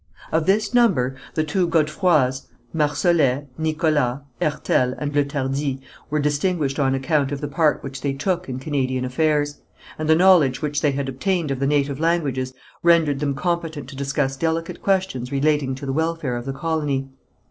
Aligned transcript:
Of 0.31 0.47
this 0.47 0.73
number 0.73 1.15
the 1.35 1.43
two 1.43 1.67
Godefroys, 1.67 2.47
Marsolet, 2.73 3.45
Nicolet, 3.59 4.21
Hertel, 4.41 4.95
and 4.97 5.13
Le 5.13 5.23
Tardif 5.23 5.79
were 6.09 6.17
distinguished 6.17 6.79
on 6.79 6.95
account 6.95 7.31
of 7.31 7.39
the 7.39 7.47
part 7.47 7.83
which 7.83 8.01
they 8.01 8.11
took 8.13 8.49
in 8.49 8.57
Canadian 8.57 9.05
affairs; 9.05 9.59
and 9.99 10.09
the 10.09 10.15
knowledge 10.15 10.59
which 10.59 10.81
they 10.81 10.93
had 10.93 11.07
obtained 11.07 11.51
of 11.51 11.59
the 11.59 11.67
native 11.67 11.99
languages 11.99 12.51
rendered 12.81 13.19
them 13.19 13.35
competent 13.35 13.87
to 13.89 13.95
discuss 13.95 14.35
delicate 14.35 14.81
questions 14.81 15.31
relating 15.31 15.75
to 15.75 15.85
the 15.85 15.93
welfare 15.93 16.35
of 16.35 16.45
the 16.47 16.53
colony. 16.53 17.07